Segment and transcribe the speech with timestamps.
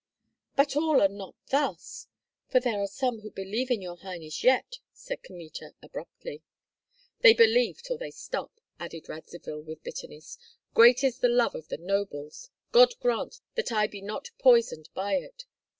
[0.55, 2.07] "But all are not thus,
[2.49, 6.41] for there are some who believe in your highness yet," said Kmita, abruptly.
[7.19, 10.39] "They believe till they stop," added Radzivill, with bitterness.
[10.73, 12.49] "Great is the love of the nobles!
[12.71, 15.45] God grant that I be not poisoned by it!